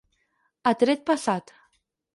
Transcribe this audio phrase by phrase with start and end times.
[0.71, 1.57] A tret passat.